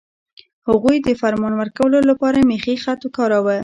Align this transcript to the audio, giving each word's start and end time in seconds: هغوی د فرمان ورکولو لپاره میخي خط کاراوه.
هغوی 0.67 0.97
د 0.99 1.07
فرمان 1.21 1.53
ورکولو 1.57 1.97
لپاره 2.09 2.47
میخي 2.51 2.75
خط 2.83 3.01
کاراوه. 3.15 3.57